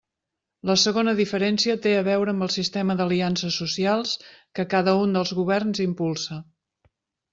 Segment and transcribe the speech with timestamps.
[0.69, 4.15] La segona diferència té a veure amb el sistema d'aliances socials
[4.61, 6.41] que cada un dels governs impulsa.